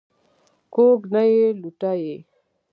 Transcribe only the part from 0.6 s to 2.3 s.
کوږ نه یې لوټه یې.